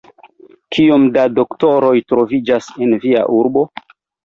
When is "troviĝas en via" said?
2.15-3.25